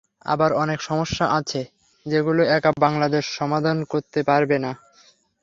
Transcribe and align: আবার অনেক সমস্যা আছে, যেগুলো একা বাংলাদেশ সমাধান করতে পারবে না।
আবার 0.25 0.51
অনেক 0.53 0.79
সমস্যা 0.81 1.25
আছে, 1.39 1.61
যেগুলো 2.05 2.41
একা 2.57 2.71
বাংলাদেশ 2.79 3.23
সমাধান 3.39 3.77
করতে 3.83 4.19
পারবে 4.23 4.57
না। 4.59 4.71